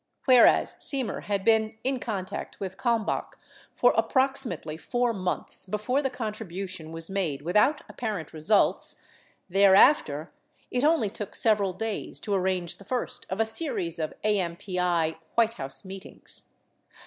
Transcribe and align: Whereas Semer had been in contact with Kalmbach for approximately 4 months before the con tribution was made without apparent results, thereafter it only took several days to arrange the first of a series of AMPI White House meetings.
Whereas 0.25 0.77
Semer 0.77 1.25
had 1.25 1.43
been 1.45 1.77
in 1.83 1.99
contact 1.99 2.59
with 2.59 2.75
Kalmbach 2.75 3.37
for 3.75 3.93
approximately 3.95 4.75
4 4.75 5.13
months 5.13 5.67
before 5.67 6.01
the 6.01 6.09
con 6.09 6.33
tribution 6.33 6.89
was 6.89 7.11
made 7.11 7.43
without 7.43 7.83
apparent 7.87 8.33
results, 8.33 9.03
thereafter 9.47 10.31
it 10.71 10.83
only 10.83 11.11
took 11.11 11.35
several 11.35 11.71
days 11.73 12.19
to 12.21 12.33
arrange 12.33 12.79
the 12.79 12.83
first 12.83 13.27
of 13.29 13.39
a 13.39 13.45
series 13.45 13.99
of 13.99 14.15
AMPI 14.25 15.17
White 15.35 15.53
House 15.53 15.85
meetings. 15.85 16.55